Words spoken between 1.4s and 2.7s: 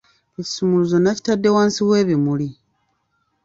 wansi w'ebimuli.